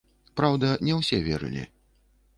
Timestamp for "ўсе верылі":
1.01-1.63